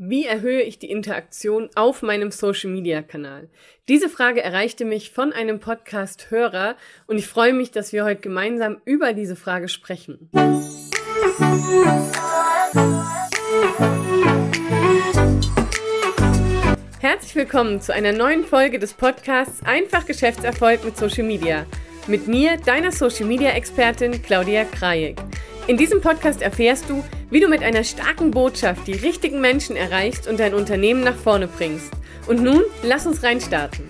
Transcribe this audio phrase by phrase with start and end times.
[0.00, 3.48] Wie erhöhe ich die Interaktion auf meinem Social-Media-Kanal?
[3.88, 6.76] Diese Frage erreichte mich von einem Podcast-Hörer
[7.08, 10.30] und ich freue mich, dass wir heute gemeinsam über diese Frage sprechen.
[17.00, 21.66] Herzlich willkommen zu einer neuen Folge des Podcasts Einfach Geschäftserfolg mit Social Media.
[22.06, 25.16] Mit mir, deiner Social Media Expertin Claudia Krajek.
[25.68, 30.26] In diesem Podcast erfährst du, wie du mit einer starken Botschaft die richtigen Menschen erreichst
[30.26, 31.92] und dein Unternehmen nach vorne bringst.
[32.26, 33.86] Und nun, lass uns reinstarten.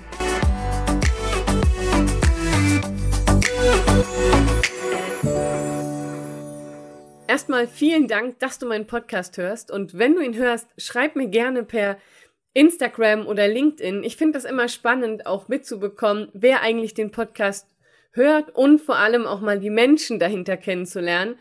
[7.28, 11.28] Erstmal vielen Dank, dass du meinen Podcast hörst und wenn du ihn hörst, schreib mir
[11.28, 11.96] gerne per
[12.54, 14.02] Instagram oder LinkedIn.
[14.02, 17.68] Ich finde das immer spannend, auch mitzubekommen, wer eigentlich den Podcast
[18.10, 21.36] hört und vor allem auch mal die Menschen dahinter kennenzulernen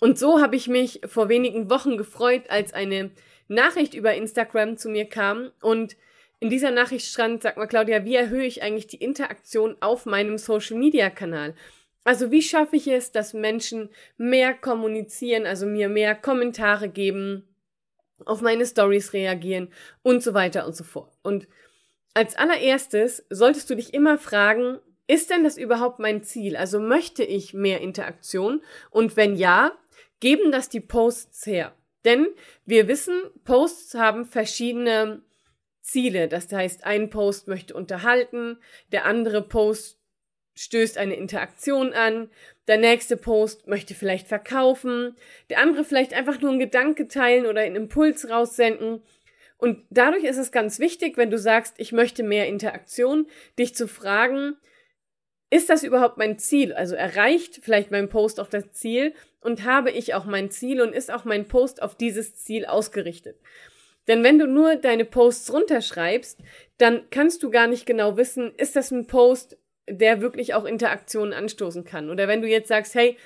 [0.00, 3.10] und so habe ich mich vor wenigen Wochen gefreut, als eine
[3.48, 5.96] Nachricht über Instagram zu mir kam und
[6.40, 10.38] in dieser Nachricht stand, sag mal Claudia, wie erhöhe ich eigentlich die Interaktion auf meinem
[10.38, 11.54] Social Media Kanal?
[12.04, 17.44] Also wie schaffe ich es, dass Menschen mehr kommunizieren, also mir mehr Kommentare geben,
[18.24, 19.68] auf meine Stories reagieren
[20.02, 21.18] und so weiter und so fort.
[21.22, 21.48] Und
[22.14, 26.56] als allererstes solltest du dich immer fragen, ist denn das überhaupt mein Ziel?
[26.56, 28.62] Also möchte ich mehr Interaktion?
[28.90, 29.72] Und wenn ja,
[30.20, 31.74] geben das die Posts her.
[32.04, 32.26] Denn
[32.64, 35.22] wir wissen, Posts haben verschiedene
[35.82, 36.28] Ziele.
[36.28, 38.58] Das heißt, ein Post möchte unterhalten,
[38.92, 39.98] der andere Post
[40.54, 42.30] stößt eine Interaktion an,
[42.66, 45.16] der nächste Post möchte vielleicht verkaufen,
[45.50, 49.02] der andere vielleicht einfach nur einen Gedanke teilen oder einen Impuls raussenden.
[49.56, 53.86] Und dadurch ist es ganz wichtig, wenn du sagst, ich möchte mehr Interaktion, dich zu
[53.86, 54.56] fragen,
[55.50, 56.72] ist das überhaupt mein Ziel?
[56.72, 60.92] Also erreicht vielleicht mein Post auch das Ziel und habe ich auch mein Ziel und
[60.92, 63.38] ist auch mein Post auf dieses Ziel ausgerichtet?
[64.08, 66.40] Denn wenn du nur deine Posts runterschreibst,
[66.78, 71.32] dann kannst du gar nicht genau wissen, ist das ein Post, der wirklich auch Interaktionen
[71.32, 72.10] anstoßen kann?
[72.10, 73.16] Oder wenn du jetzt sagst, hey,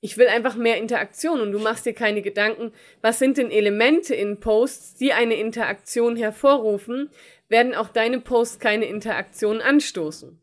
[0.00, 4.14] ich will einfach mehr Interaktion und du machst dir keine Gedanken, was sind denn Elemente
[4.14, 7.10] in Posts, die eine Interaktion hervorrufen,
[7.48, 10.40] werden auch deine Posts keine Interaktion anstoßen.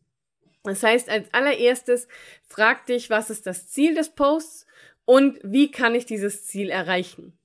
[0.63, 2.07] Das heißt, als allererstes
[2.47, 4.65] frag dich, was ist das Ziel des Posts
[5.05, 7.37] und wie kann ich dieses Ziel erreichen.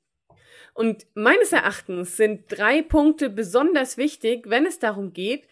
[0.74, 5.48] Und meines Erachtens sind drei Punkte besonders wichtig, wenn es darum geht,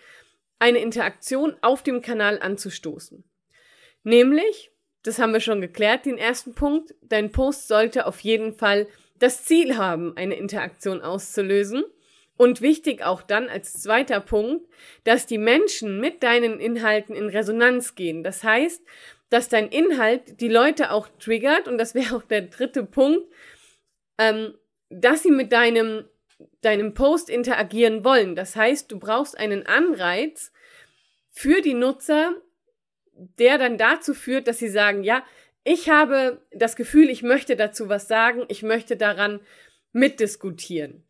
[0.61, 3.25] eine Interaktion auf dem Kanal anzustoßen.
[4.05, 4.71] Nämlich,
[5.03, 8.87] das haben wir schon geklärt, den ersten Punkt, dein Post sollte auf jeden Fall
[9.19, 11.85] das Ziel haben, eine Interaktion auszulösen.
[12.37, 14.69] Und wichtig auch dann als zweiter Punkt,
[15.05, 18.23] dass die Menschen mit deinen Inhalten in Resonanz gehen.
[18.23, 18.83] Das heißt,
[19.31, 23.27] dass dein Inhalt die Leute auch triggert, und das wäre auch der dritte Punkt,
[24.19, 24.55] ähm,
[24.91, 26.05] dass sie mit deinem,
[26.61, 28.37] deinem Post interagieren wollen.
[28.37, 30.53] Das heißt, du brauchst einen Anreiz
[31.31, 32.35] für die Nutzer,
[33.13, 35.25] der dann dazu führt, dass sie sagen, ja,
[35.65, 39.41] ich habe das Gefühl, ich möchte dazu was sagen, ich möchte daran
[39.93, 41.06] mitdiskutieren.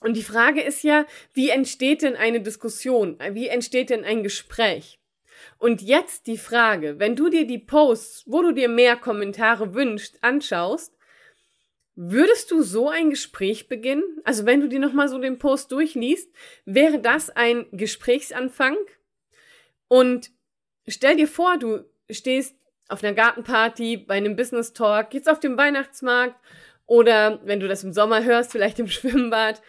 [0.00, 3.18] Und die Frage ist ja, wie entsteht denn eine Diskussion?
[3.32, 4.98] Wie entsteht denn ein Gespräch?
[5.58, 10.22] Und jetzt die Frage, wenn du dir die Posts, wo du dir mehr Kommentare wünschst,
[10.22, 10.96] anschaust,
[11.94, 14.04] würdest du so ein Gespräch beginnen?
[14.24, 16.30] Also wenn du dir nochmal so den Post durchliest,
[16.64, 18.76] wäre das ein Gesprächsanfang?
[19.88, 20.30] Und
[20.88, 22.56] stell dir vor, du stehst
[22.88, 26.36] auf einer Gartenparty, bei einem Business Talk, jetzt auf dem Weihnachtsmarkt
[26.86, 29.60] oder wenn du das im Sommer hörst, vielleicht im Schwimmbad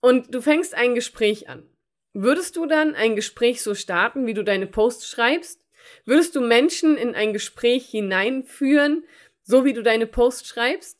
[0.00, 1.68] und du fängst ein Gespräch an.
[2.12, 5.60] Würdest du dann ein Gespräch so starten, wie du deine Posts schreibst?
[6.04, 9.04] Würdest du Menschen in ein Gespräch hineinführen,
[9.42, 10.98] so wie du deine Posts schreibst?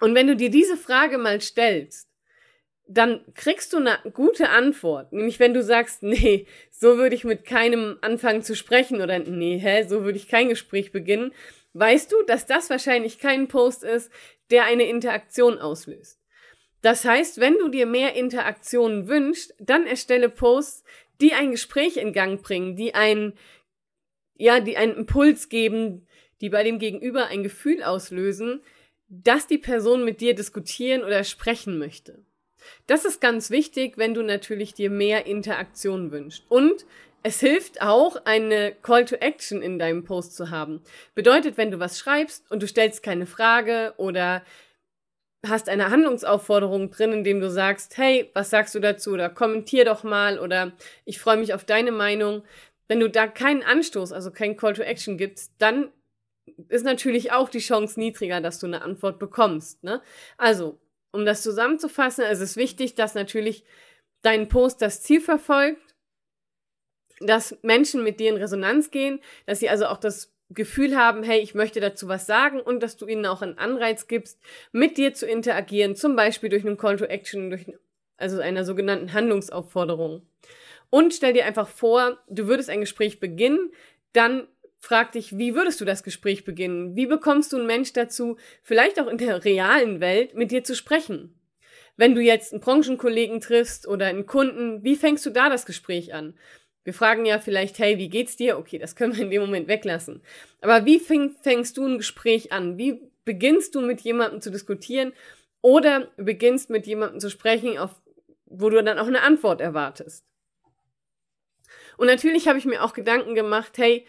[0.00, 2.08] Und wenn du dir diese Frage mal stellst,
[2.88, 5.12] dann kriegst du eine gute Antwort.
[5.12, 9.58] Nämlich wenn du sagst, nee, so würde ich mit keinem anfangen zu sprechen oder nee,
[9.58, 11.32] hä, so würde ich kein Gespräch beginnen,
[11.74, 14.10] weißt du, dass das wahrscheinlich kein Post ist,
[14.50, 16.21] der eine Interaktion auslöst.
[16.82, 20.84] Das heißt, wenn du dir mehr Interaktionen wünschst, dann erstelle Posts,
[21.20, 23.34] die ein Gespräch in Gang bringen, die einen,
[24.36, 26.06] ja, die einen Impuls geben,
[26.40, 28.60] die bei dem Gegenüber ein Gefühl auslösen,
[29.08, 32.24] dass die Person mit dir diskutieren oder sprechen möchte.
[32.86, 36.44] Das ist ganz wichtig, wenn du natürlich dir mehr Interaktion wünschst.
[36.48, 36.84] Und
[37.22, 40.82] es hilft auch, eine Call to Action in deinem Post zu haben.
[41.14, 44.42] Bedeutet, wenn du was schreibst und du stellst keine Frage oder
[45.46, 49.12] hast eine Handlungsaufforderung drin, indem du sagst, hey, was sagst du dazu?
[49.12, 50.72] Oder kommentier doch mal oder
[51.04, 52.44] ich freue mich auf deine Meinung.
[52.88, 55.90] Wenn du da keinen Anstoß, also kein Call to Action gibst, dann
[56.68, 59.82] ist natürlich auch die Chance niedriger, dass du eine Antwort bekommst.
[59.82, 60.00] Ne?
[60.36, 60.78] Also
[61.12, 63.64] um das zusammenzufassen, es ist wichtig, dass natürlich
[64.22, 65.80] dein Post das Ziel verfolgt,
[67.20, 71.40] dass Menschen mit dir in Resonanz gehen, dass sie also auch das Gefühl haben, hey,
[71.40, 74.40] ich möchte dazu was sagen und dass du ihnen auch einen Anreiz gibst,
[74.72, 77.66] mit dir zu interagieren, zum Beispiel durch einen Call to Action, durch
[78.16, 80.26] also einer sogenannten Handlungsaufforderung.
[80.90, 83.72] Und stell dir einfach vor, du würdest ein Gespräch beginnen,
[84.12, 84.46] dann
[84.78, 86.96] frag dich, wie würdest du das Gespräch beginnen?
[86.96, 90.74] Wie bekommst du einen Mensch dazu, vielleicht auch in der realen Welt, mit dir zu
[90.74, 91.38] sprechen?
[91.96, 96.14] Wenn du jetzt einen Branchenkollegen triffst oder einen Kunden, wie fängst du da das Gespräch
[96.14, 96.34] an?
[96.84, 98.58] Wir fragen ja vielleicht, hey, wie geht's dir?
[98.58, 100.22] Okay, das können wir in dem Moment weglassen.
[100.60, 102.76] Aber wie fäng, fängst du ein Gespräch an?
[102.76, 105.12] Wie beginnst du mit jemandem zu diskutieren
[105.60, 107.90] oder beginnst mit jemandem zu sprechen, auf,
[108.46, 110.26] wo du dann auch eine Antwort erwartest?
[111.96, 114.06] Und natürlich habe ich mir auch Gedanken gemacht, hey,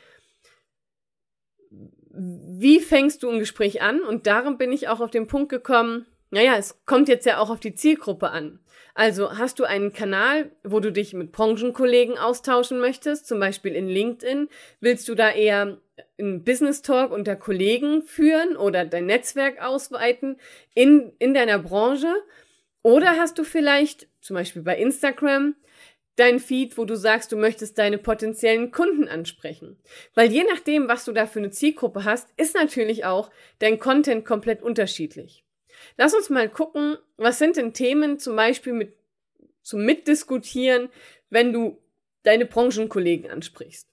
[2.15, 4.01] wie fängst du ein Gespräch an?
[4.01, 7.51] Und darum bin ich auch auf den Punkt gekommen, naja, es kommt jetzt ja auch
[7.51, 8.59] auf die Zielgruppe an.
[8.95, 13.87] Also hast du einen Kanal, wo du dich mit Branchenkollegen austauschen möchtest, zum Beispiel in
[13.87, 14.49] LinkedIn?
[14.79, 15.79] Willst du da eher
[16.17, 20.37] einen Business Talk unter Kollegen führen oder dein Netzwerk ausweiten
[20.73, 22.11] in, in deiner Branche?
[22.81, 25.55] Oder hast du vielleicht, zum Beispiel bei Instagram,
[26.15, 29.77] dein Feed, wo du sagst, du möchtest deine potenziellen Kunden ansprechen.
[30.15, 33.29] Weil je nachdem, was du da für eine Zielgruppe hast, ist natürlich auch
[33.59, 35.43] dein Content komplett unterschiedlich.
[35.97, 38.93] Lass uns mal gucken, was sind denn Themen zum Beispiel mit,
[39.61, 40.89] zum Mitdiskutieren,
[41.29, 41.79] wenn du
[42.23, 43.87] deine Branchenkollegen ansprichst.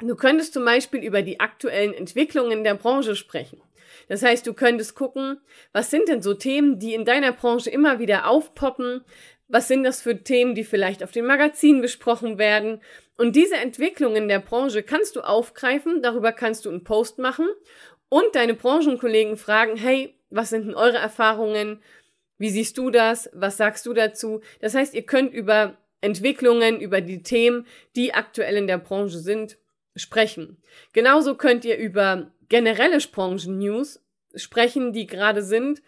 [0.00, 3.60] Du könntest zum Beispiel über die aktuellen Entwicklungen der Branche sprechen.
[4.08, 5.40] Das heißt, du könntest gucken,
[5.72, 9.04] was sind denn so Themen, die in deiner Branche immer wieder aufpoppen,
[9.48, 12.80] was sind das für Themen, die vielleicht auf den Magazinen besprochen werden.
[13.16, 17.48] Und diese Entwicklungen der Branche kannst du aufgreifen, darüber kannst du einen Post machen
[18.08, 21.80] und deine Branchenkollegen fragen, hey, was sind denn eure Erfahrungen?
[22.38, 23.30] Wie siehst du das?
[23.32, 24.40] Was sagst du dazu?
[24.60, 27.66] Das heißt, ihr könnt über Entwicklungen, über die Themen,
[27.96, 29.58] die aktuell in der Branche sind,
[29.96, 30.58] sprechen.
[30.92, 34.00] Genauso könnt ihr über generelle Branchen-News
[34.34, 35.82] sprechen, die gerade sind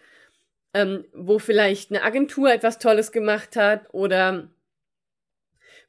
[0.73, 4.49] ähm, wo vielleicht eine Agentur etwas Tolles gemacht hat oder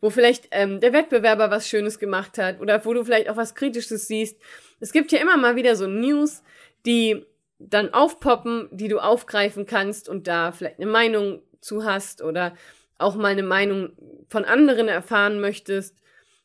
[0.02, 3.54] wo vielleicht ähm, der Wettbewerber was Schönes gemacht hat oder wo du vielleicht auch was
[3.54, 4.36] Kritisches siehst.
[4.80, 6.42] Es gibt ja immer mal wieder so News,
[6.84, 7.24] die
[7.60, 12.54] dann aufpoppen, die du aufgreifen kannst und da vielleicht eine Meinung zu hast oder
[12.98, 13.92] auch mal eine Meinung
[14.28, 15.96] von anderen erfahren möchtest.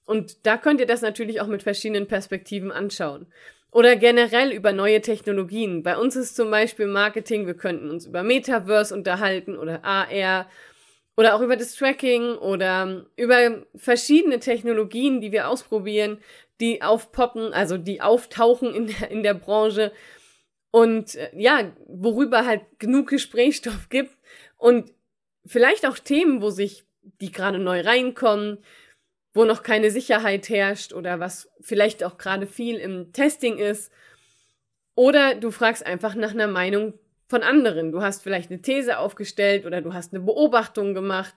[0.05, 3.25] Und da könnt ihr das natürlich auch mit verschiedenen Perspektiven anschauen.
[3.71, 5.81] Oder generell über neue Technologien.
[5.81, 10.47] Bei uns ist zum Beispiel Marketing, wir könnten uns über Metaverse unterhalten oder AR
[11.17, 16.19] oder auch über das Tracking oder über verschiedene Technologien, die wir ausprobieren,
[16.61, 19.91] die aufpoppen, also die auftauchen in der, in der Branche
[20.71, 24.15] und äh, ja, worüber halt genug Gesprächsstoff gibt
[24.57, 24.93] und
[25.45, 26.85] vielleicht auch Themen, wo sich
[27.21, 28.59] die gerade neu reinkommen,
[29.33, 33.91] wo noch keine Sicherheit herrscht oder was vielleicht auch gerade viel im Testing ist.
[34.95, 36.93] Oder du fragst einfach nach einer Meinung
[37.27, 37.91] von anderen.
[37.91, 41.35] Du hast vielleicht eine These aufgestellt oder du hast eine Beobachtung gemacht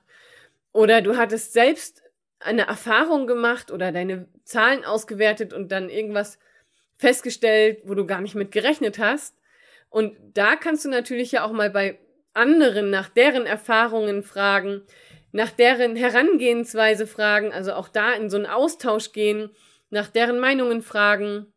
[0.72, 2.02] oder du hattest selbst
[2.38, 6.38] eine Erfahrung gemacht oder deine Zahlen ausgewertet und dann irgendwas
[6.96, 9.37] festgestellt, wo du gar nicht mit gerechnet hast.
[9.88, 11.98] Und da kannst du natürlich ja auch mal bei
[12.32, 14.82] anderen nach deren Erfahrungen fragen,
[15.32, 19.50] nach deren Herangehensweise fragen, also auch da in so einen Austausch gehen,
[19.91, 21.53] nach deren Meinungen fragen.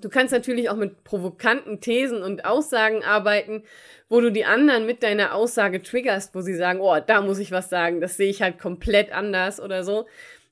[0.00, 3.64] Du kannst natürlich auch mit provokanten Thesen und Aussagen arbeiten,
[4.08, 7.50] wo du die anderen mit deiner Aussage triggerst, wo sie sagen, oh, da muss ich
[7.50, 10.06] was sagen, das sehe ich halt komplett anders oder so.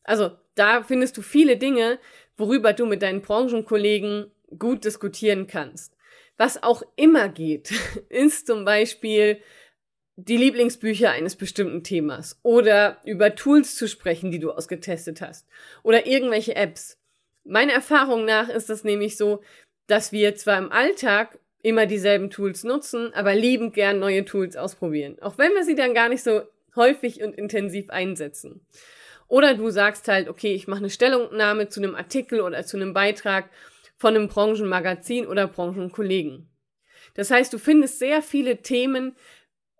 [0.04, 1.99] Also da findest du viele Dinge,
[2.37, 5.97] worüber du mit deinen Branchenkollegen gut diskutieren kannst.
[6.37, 7.73] Was auch immer geht,
[8.09, 9.40] ist zum Beispiel
[10.16, 15.47] die Lieblingsbücher eines bestimmten Themas oder über Tools zu sprechen, die du ausgetestet hast
[15.82, 17.00] oder irgendwelche Apps.
[17.44, 19.42] Meiner Erfahrung nach ist es nämlich so,
[19.87, 25.18] dass wir zwar im Alltag immer dieselben Tools nutzen, aber liebend gern neue Tools ausprobieren,
[25.20, 26.42] auch wenn wir sie dann gar nicht so
[26.76, 28.64] häufig und intensiv einsetzen.
[29.28, 32.92] Oder du sagst halt, okay, ich mache eine Stellungnahme zu einem Artikel oder zu einem
[32.92, 33.50] Beitrag
[33.97, 36.49] von einem Branchenmagazin oder Branchenkollegen.
[37.14, 39.14] Das heißt, du findest sehr viele Themen,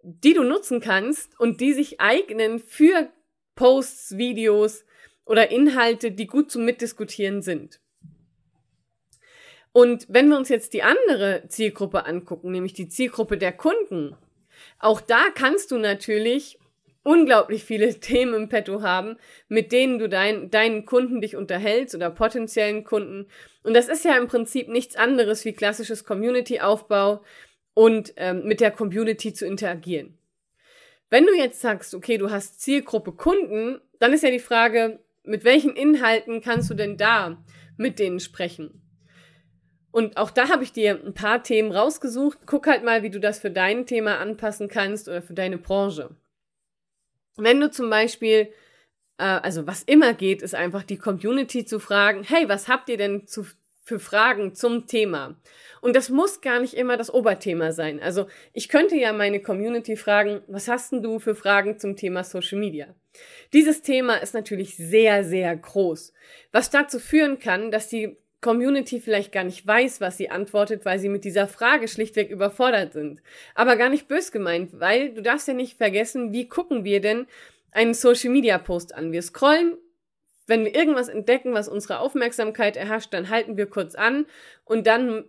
[0.03, 3.11] die du nutzen kannst und die sich eignen für
[3.55, 4.85] Posts, Videos
[5.31, 7.79] oder Inhalte, die gut zum Mitdiskutieren sind.
[9.71, 14.17] Und wenn wir uns jetzt die andere Zielgruppe angucken, nämlich die Zielgruppe der Kunden,
[14.81, 16.59] auch da kannst du natürlich
[17.05, 22.11] unglaublich viele Themen im Petto haben, mit denen du dein, deinen Kunden dich unterhältst oder
[22.11, 23.29] potenziellen Kunden.
[23.63, 27.23] Und das ist ja im Prinzip nichts anderes wie klassisches Community-Aufbau
[27.75, 30.19] und ähm, mit der Community zu interagieren.
[31.09, 35.45] Wenn du jetzt sagst, okay, du hast Zielgruppe Kunden, dann ist ja die Frage, mit
[35.45, 37.43] welchen Inhalten kannst du denn da
[37.77, 38.83] mit denen sprechen?
[39.93, 42.39] Und auch da habe ich dir ein paar Themen rausgesucht.
[42.47, 46.15] Guck halt mal, wie du das für dein Thema anpassen kannst oder für deine Branche.
[47.37, 48.53] Wenn du zum Beispiel,
[49.19, 52.99] äh, also was immer geht, ist einfach die Community zu fragen, hey, was habt ihr
[52.99, 53.47] denn zu,
[53.83, 55.41] für Fragen zum Thema?
[55.81, 58.01] Und das muss gar nicht immer das Oberthema sein.
[58.01, 62.23] Also ich könnte ja meine Community fragen, was hast denn du für Fragen zum Thema
[62.23, 62.95] Social Media?
[63.53, 66.13] Dieses Thema ist natürlich sehr, sehr groß,
[66.53, 70.99] was dazu führen kann, dass die Community vielleicht gar nicht weiß, was sie antwortet, weil
[70.99, 73.21] sie mit dieser Frage schlichtweg überfordert sind.
[73.55, 77.27] Aber gar nicht bös gemeint, weil du darfst ja nicht vergessen, wie gucken wir denn
[77.71, 79.13] einen Social Media Post an?
[79.13, 79.77] Wir scrollen,
[80.47, 84.27] wenn wir irgendwas entdecken, was unsere Aufmerksamkeit erhascht, dann halten wir kurz an
[84.65, 85.25] und dann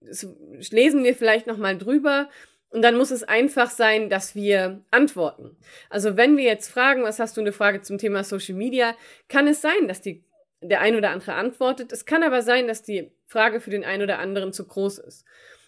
[0.00, 2.28] lesen wir vielleicht nochmal drüber
[2.76, 5.56] und dann muss es einfach sein, dass wir antworten.
[5.88, 8.94] Also wenn wir jetzt fragen, was hast du eine Frage zum Thema Social Media,
[9.30, 10.22] kann es sein, dass die,
[10.60, 11.90] der ein oder andere antwortet.
[11.90, 15.24] Es kann aber sein, dass die Frage für den einen oder anderen zu groß ist.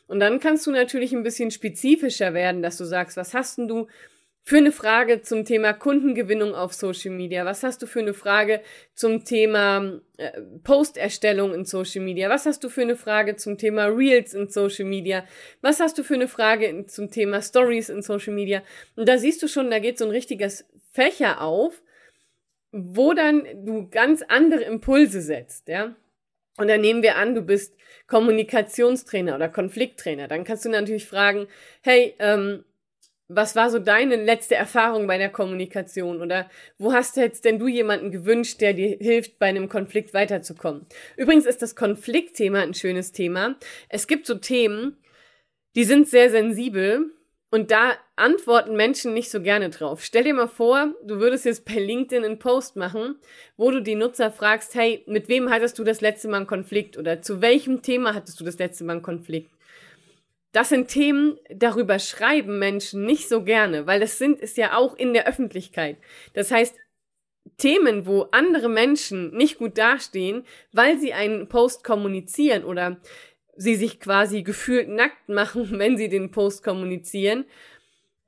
[0.07, 3.69] Und dann kannst du natürlich ein bisschen spezifischer werden, dass du sagst, was hast denn
[3.69, 3.87] du
[4.49, 7.45] für eine Frage zum Thema Kundengewinnung auf Social Media?
[7.45, 8.63] Was hast du für eine Frage
[8.95, 12.31] zum Thema äh, Posterstellung in Social Media?
[12.31, 15.27] Was hast du für eine Frage zum Thema Reels in Social Media?
[15.61, 18.63] Was hast du für eine Frage zum Thema Stories in Social Media?
[18.97, 21.83] Und da siehst du schon, da geht so ein richtiges Fächer auf,
[22.73, 25.95] wo dann du ganz andere Impulse setzt, ja?
[26.57, 27.77] Und dann nehmen wir an, du bist
[28.07, 30.27] Kommunikationstrainer oder Konflikttrainer.
[30.27, 31.49] Dann kannst du natürlich fragen,
[31.83, 32.65] hey, ähm,
[33.29, 37.59] was war so deine letzte Erfahrung bei der Kommunikation oder wo hast du jetzt denn
[37.59, 40.87] du jemanden gewünscht, der dir hilft, bei einem Konflikt weiterzukommen?
[41.17, 43.57] Übrigens ist das Konfliktthema ein schönes Thema.
[43.91, 44.97] Es gibt so Themen,
[45.77, 47.13] die sind sehr sensibel
[47.51, 50.03] und da antworten Menschen nicht so gerne drauf.
[50.03, 53.17] Stell dir mal vor, du würdest jetzt bei LinkedIn einen Post machen,
[53.57, 56.97] wo du die Nutzer fragst, hey, mit wem hattest du das letzte Mal einen Konflikt
[56.97, 59.53] oder zu welchem Thema hattest du das letzte Mal einen Konflikt?
[60.59, 64.97] Das sind Themen, darüber schreiben Menschen nicht so gerne, weil das sind ist ja auch
[64.97, 65.99] in der Öffentlichkeit.
[66.33, 66.75] Das heißt,
[67.59, 72.97] Themen, wo andere Menschen nicht gut dastehen, weil sie einen Post kommunizieren oder
[73.57, 77.45] sie sich quasi gefühlt nackt machen, wenn sie den Post kommunizieren,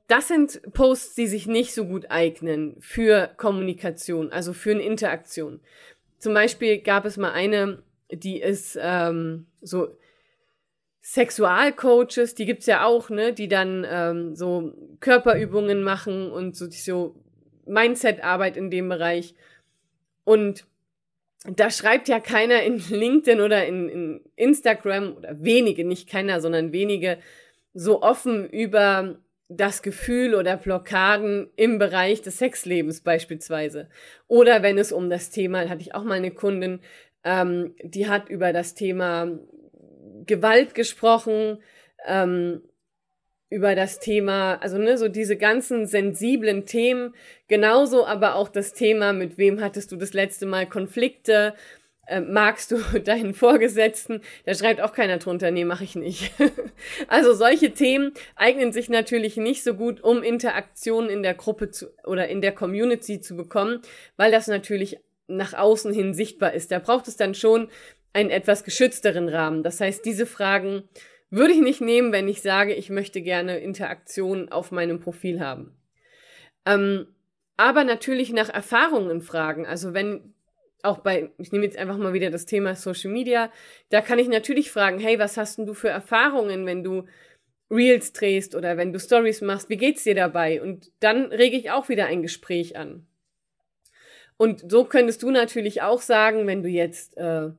[0.07, 5.59] das sind Posts, die sich nicht so gut eignen für Kommunikation, also für eine Interaktion.
[6.19, 7.83] Zum Beispiel gab es mal eine,
[8.13, 9.99] die ist ähm, so
[11.03, 17.17] Sexualcoaches, die gibt's ja auch, ne, die dann ähm, so Körperübungen machen und so, so
[17.67, 19.35] Mindset-Arbeit in dem Bereich.
[20.25, 20.67] Und
[21.45, 26.73] da schreibt ja keiner in LinkedIn oder in, in Instagram oder wenige, nicht keiner, sondern
[26.73, 27.19] wenige,
[27.73, 29.17] so offen über
[29.49, 33.89] das Gefühl oder Blockaden im Bereich des Sexlebens beispielsweise.
[34.29, 36.81] Oder wenn es um das Thema, hatte ich auch mal eine Kundin,
[37.25, 39.39] ähm, die hat über das Thema
[40.27, 41.59] Gewalt gesprochen,
[42.07, 42.63] ähm,
[43.51, 47.15] über das Thema, also ne, so diese ganzen sensiblen Themen,
[47.49, 51.55] genauso aber auch das Thema, mit wem hattest du das letzte Mal Konflikte,
[52.07, 54.21] äh, magst du deinen Vorgesetzten?
[54.45, 56.33] Da schreibt auch keiner drunter, nee, mache ich nicht.
[57.09, 61.87] also solche Themen eignen sich natürlich nicht so gut, um Interaktionen in der Gruppe zu
[62.05, 63.83] oder in der Community zu bekommen,
[64.17, 66.71] weil das natürlich nach außen hin sichtbar ist.
[66.71, 67.69] Da braucht es dann schon
[68.13, 69.63] einen etwas geschützteren Rahmen.
[69.63, 70.89] Das heißt, diese Fragen
[71.31, 75.77] würde ich nicht nehmen, wenn ich sage, ich möchte gerne Interaktion auf meinem Profil haben.
[76.67, 77.07] Ähm,
[77.57, 79.67] aber natürlich nach Erfahrungen fragen.
[79.67, 80.35] Also wenn
[80.83, 83.53] auch bei, ich nehme jetzt einfach mal wieder das Thema Social Media,
[83.91, 87.05] da kann ich natürlich fragen, hey, was hast denn du für Erfahrungen, wenn du
[87.71, 90.61] Reels drehst oder wenn du Stories machst, wie geht's dir dabei?
[90.61, 93.07] Und dann rege ich auch wieder ein Gespräch an.
[94.37, 97.51] Und so könntest du natürlich auch sagen, wenn du jetzt äh,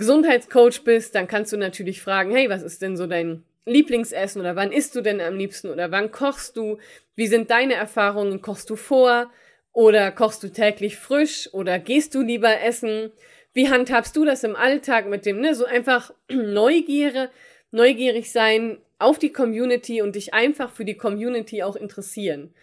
[0.00, 4.56] Gesundheitscoach bist, dann kannst du natürlich fragen, hey, was ist denn so dein Lieblingsessen oder
[4.56, 6.78] wann isst du denn am liebsten oder wann kochst du?
[7.16, 8.40] Wie sind deine Erfahrungen?
[8.40, 9.30] Kochst du vor
[9.74, 13.12] oder kochst du täglich frisch oder gehst du lieber essen?
[13.52, 17.28] Wie handhabst du das im Alltag mit dem, ne, so einfach Neugierde,
[17.70, 22.54] neugierig sein auf die Community und dich einfach für die Community auch interessieren?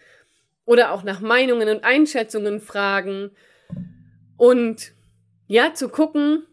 [0.65, 3.29] Oder auch nach Meinungen und Einschätzungen fragen
[4.37, 4.91] und
[5.47, 6.47] ja, zu gucken,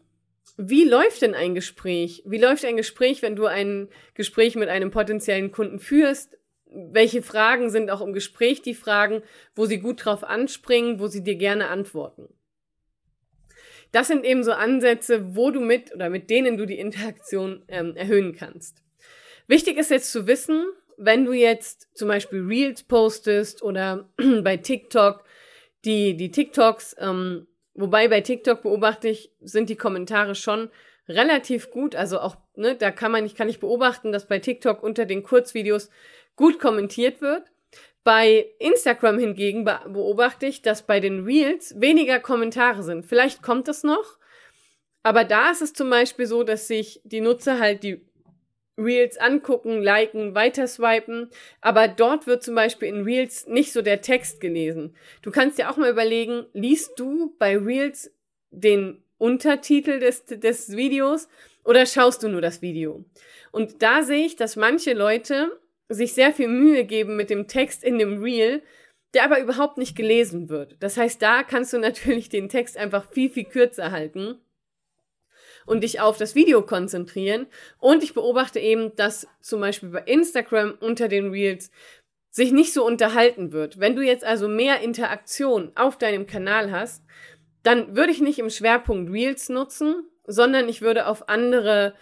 [0.57, 2.23] wie läuft denn ein Gespräch?
[2.27, 6.39] Wie läuft ein Gespräch, wenn du ein Gespräch mit einem potenziellen Kunden führst?
[6.67, 9.23] Welche Fragen sind auch im Gespräch die Fragen,
[9.55, 12.29] wo sie gut drauf anspringen, wo sie dir gerne antworten?
[13.93, 17.95] Das sind eben so Ansätze, wo du mit oder mit denen du die Interaktion ähm,
[17.95, 18.83] erhöhen kannst.
[19.47, 24.09] Wichtig ist jetzt zu wissen, wenn du jetzt zum Beispiel Reels postest oder
[24.43, 25.25] bei TikTok
[25.85, 30.71] die, die TikToks, ähm, wobei bei TikTok beobachte ich, sind die Kommentare schon
[31.09, 31.95] relativ gut.
[31.95, 35.23] Also auch, ne, da kann man, ich kann nicht beobachten, dass bei TikTok unter den
[35.23, 35.91] Kurzvideos
[36.37, 37.45] gut kommentiert wird.
[38.03, 43.07] Bei Instagram hingegen beobachte ich, dass bei den Reels weniger Kommentare sind.
[43.07, 44.19] Vielleicht kommt das noch,
[45.03, 48.07] aber da ist es zum Beispiel so, dass sich die Nutzer halt die
[48.77, 54.01] Reels angucken, liken, weiter swipen, aber dort wird zum Beispiel in Reels nicht so der
[54.01, 54.97] Text gelesen.
[55.23, 58.13] Du kannst dir auch mal überlegen, liest du bei Reels
[58.51, 61.29] den Untertitel des, des Videos
[61.65, 63.05] oder schaust du nur das Video?
[63.53, 67.85] Und da sehe ich, dass manche Leute sich sehr viel Mühe geben mit dem Text
[67.85, 68.63] in dem Reel,
[69.15, 70.77] der aber überhaupt nicht gelesen wird.
[70.81, 74.41] Das heißt, da kannst du natürlich den Text einfach viel, viel kürzer halten
[75.67, 77.47] und dich auf das Video konzentrieren.
[77.79, 81.71] Und ich beobachte eben, dass zum Beispiel bei Instagram unter den Reels
[82.31, 83.79] sich nicht so unterhalten wird.
[83.79, 87.05] Wenn du jetzt also mehr Interaktion auf deinem Kanal hast,
[87.63, 91.95] dann würde ich nicht im Schwerpunkt Reels nutzen, sondern ich würde auf andere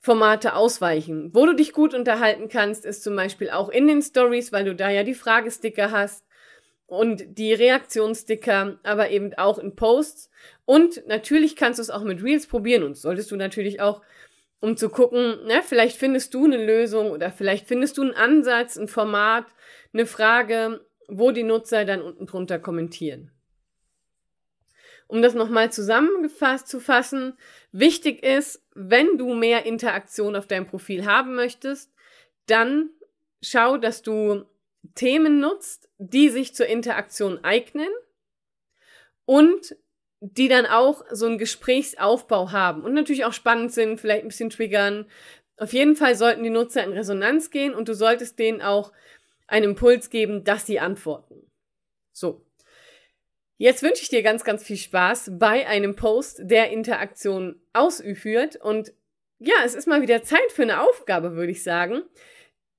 [0.00, 1.30] Formate ausweichen.
[1.32, 4.74] Wo du dich gut unterhalten kannst, ist zum Beispiel auch in den Stories, weil du
[4.74, 6.24] da ja die Fragesticker hast
[6.92, 10.28] und die Reaktionssticker, aber eben auch in Posts.
[10.66, 14.02] Und natürlich kannst du es auch mit Reels probieren und solltest du natürlich auch,
[14.60, 18.76] um zu gucken, na, vielleicht findest du eine Lösung oder vielleicht findest du einen Ansatz,
[18.76, 19.46] ein Format,
[19.94, 23.30] eine Frage, wo die Nutzer dann unten drunter kommentieren.
[25.06, 27.38] Um das nochmal zusammengefasst zu fassen,
[27.72, 31.90] wichtig ist, wenn du mehr Interaktion auf deinem Profil haben möchtest,
[32.46, 32.90] dann
[33.40, 34.44] schau, dass du
[34.94, 37.88] Themen nutzt, die sich zur Interaktion eignen
[39.24, 39.76] und
[40.20, 44.50] die dann auch so einen Gesprächsaufbau haben und natürlich auch spannend sind, vielleicht ein bisschen
[44.50, 45.06] triggern.
[45.56, 48.92] Auf jeden Fall sollten die Nutzer in Resonanz gehen und du solltest denen auch
[49.48, 51.50] einen Impuls geben, dass sie antworten.
[52.12, 52.44] So.
[53.58, 58.56] Jetzt wünsche ich dir ganz, ganz viel Spaß bei einem Post, der Interaktion ausführt.
[58.56, 58.92] Und
[59.38, 62.02] ja, es ist mal wieder Zeit für eine Aufgabe, würde ich sagen.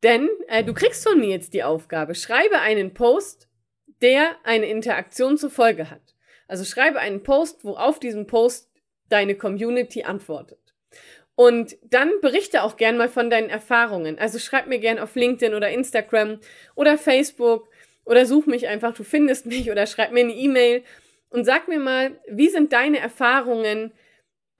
[0.04, 2.14] Denn äh, du kriegst von mir jetzt die Aufgabe.
[2.14, 3.48] Schreibe einen Post,
[4.02, 6.16] der eine Interaktion zur Folge hat.
[6.48, 8.70] Also schreibe einen Post, wo auf diesem Post
[9.10, 10.60] deine Community antwortet.
[11.36, 14.20] Und dann berichte auch gern mal von deinen Erfahrungen.
[14.20, 16.40] Also schreib mir gern auf LinkedIn oder Instagram
[16.76, 17.70] oder Facebook
[18.06, 20.84] oder such mich einfach, du findest mich oder schreib mir eine E-Mail
[21.30, 23.94] und sag mir mal, wie sind deine Erfahrungen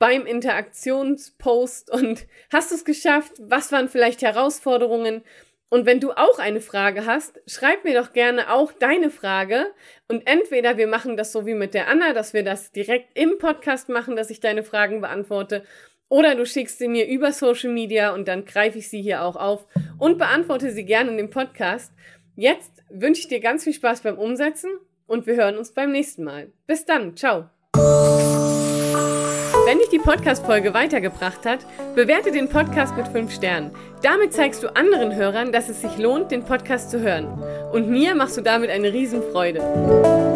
[0.04, 3.32] beim Interaktionspost und hast du es geschafft?
[3.40, 5.24] Was waren vielleicht Herausforderungen?
[5.70, 9.68] Und wenn du auch eine Frage hast, schreib mir doch gerne auch deine Frage.
[10.10, 13.38] Und entweder wir machen das so wie mit der Anna, dass wir das direkt im
[13.38, 15.64] Podcast machen, dass ich deine Fragen beantworte.
[16.10, 19.38] Oder du schickst sie mir über Social Media und dann greife ich sie hier auch
[19.38, 19.66] auf
[20.00, 21.94] und beantworte sie gerne in dem Podcast.
[22.36, 24.70] Jetzt wünsche ich dir ganz viel Spaß beim Umsetzen
[25.08, 26.52] und wir hören uns beim nächsten Mal.
[26.68, 27.53] Bis dann, ciao.
[29.74, 33.72] Wenn dich die Podcast-Folge weitergebracht hat, bewerte den Podcast mit 5 Sternen.
[34.04, 37.26] Damit zeigst du anderen Hörern, dass es sich lohnt, den Podcast zu hören.
[37.72, 40.33] Und mir machst du damit eine Riesenfreude.